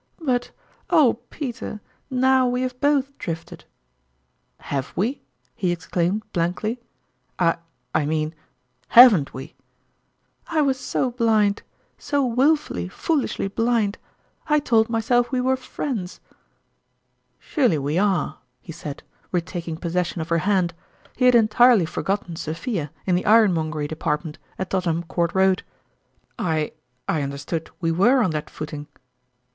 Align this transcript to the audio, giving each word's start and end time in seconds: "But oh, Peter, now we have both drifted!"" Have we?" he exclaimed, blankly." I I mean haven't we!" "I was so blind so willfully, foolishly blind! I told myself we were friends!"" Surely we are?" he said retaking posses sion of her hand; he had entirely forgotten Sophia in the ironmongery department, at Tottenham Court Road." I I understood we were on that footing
"But 0.19 0.49
oh, 0.89 1.19
Peter, 1.29 1.79
now 2.09 2.47
we 2.47 2.63
have 2.63 2.79
both 2.81 3.15
drifted!"" 3.19 3.65
Have 4.73 4.91
we?" 4.95 5.21
he 5.55 5.71
exclaimed, 5.71 6.23
blankly." 6.33 6.79
I 7.37 7.57
I 7.93 8.07
mean 8.07 8.33
haven't 8.87 9.31
we!" 9.31 9.53
"I 10.47 10.59
was 10.63 10.79
so 10.79 11.11
blind 11.11 11.61
so 11.99 12.25
willfully, 12.25 12.87
foolishly 12.89 13.47
blind! 13.47 13.99
I 14.47 14.57
told 14.57 14.89
myself 14.89 15.31
we 15.31 15.39
were 15.39 15.55
friends!"" 15.55 16.19
Surely 17.37 17.77
we 17.77 17.99
are?" 17.99 18.39
he 18.59 18.71
said 18.71 19.03
retaking 19.31 19.77
posses 19.77 20.07
sion 20.07 20.19
of 20.19 20.29
her 20.29 20.39
hand; 20.49 20.73
he 21.15 21.25
had 21.25 21.35
entirely 21.35 21.85
forgotten 21.85 22.35
Sophia 22.37 22.89
in 23.05 23.13
the 23.13 23.27
ironmongery 23.27 23.87
department, 23.87 24.39
at 24.57 24.71
Tottenham 24.71 25.03
Court 25.03 25.35
Road." 25.35 25.61
I 26.39 26.71
I 27.07 27.21
understood 27.21 27.69
we 27.79 27.91
were 27.91 28.23
on 28.23 28.31
that 28.31 28.49
footing 28.49 28.87